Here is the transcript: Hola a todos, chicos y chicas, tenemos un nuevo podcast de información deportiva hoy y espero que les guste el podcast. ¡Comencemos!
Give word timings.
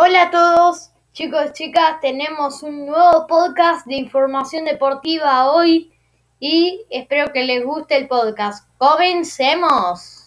Hola 0.00 0.22
a 0.22 0.30
todos, 0.30 0.92
chicos 1.12 1.46
y 1.48 1.52
chicas, 1.54 1.98
tenemos 2.00 2.62
un 2.62 2.86
nuevo 2.86 3.26
podcast 3.26 3.84
de 3.84 3.96
información 3.96 4.64
deportiva 4.64 5.50
hoy 5.50 5.92
y 6.38 6.86
espero 6.88 7.32
que 7.32 7.42
les 7.42 7.64
guste 7.64 7.96
el 7.96 8.06
podcast. 8.06 8.64
¡Comencemos! 8.78 10.17